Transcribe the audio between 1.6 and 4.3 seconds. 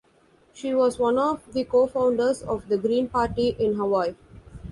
co-founders of the Green Party in Hawaii.